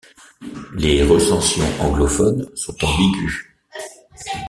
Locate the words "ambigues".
2.83-3.45